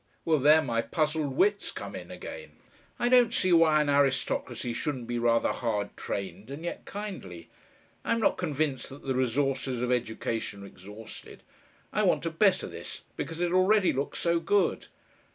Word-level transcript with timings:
"Well, 0.25 0.39
there 0.39 0.63
my 0.63 0.81
puzzled 0.81 1.35
wits 1.35 1.69
come 1.71 1.95
in 1.95 2.09
again. 2.09 2.53
I 2.97 3.07
don't 3.07 3.31
see 3.31 3.53
why 3.53 3.83
an 3.83 3.89
aristocracy 3.91 4.73
shouldn't 4.73 5.05
be 5.05 5.19
rather 5.19 5.51
hard 5.51 5.95
trained, 5.95 6.49
and 6.49 6.65
yet 6.65 6.85
kindly. 6.85 7.51
I'm 8.03 8.19
not 8.19 8.35
convinced 8.35 8.89
that 8.89 9.03
the 9.03 9.13
resources 9.13 9.79
of 9.83 9.91
education 9.91 10.63
are 10.63 10.65
exhausted. 10.65 11.43
I 11.93 12.01
want 12.01 12.23
to 12.23 12.31
better 12.31 12.65
this, 12.65 13.03
because 13.15 13.41
it 13.41 13.53
already 13.53 13.93
looks 13.93 14.17
so 14.17 14.39
good." 14.39 14.87